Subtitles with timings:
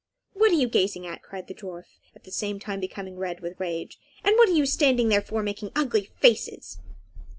[0.33, 3.59] "What are you gazing at?" cried the dwarf, at the same time becoming red with
[3.59, 6.79] rage; "and what are you standing there for, making ugly faces?"